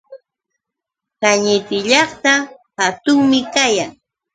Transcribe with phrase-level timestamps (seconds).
[1.21, 2.33] Kañiti llaqta
[2.77, 3.91] hatunmi kayan.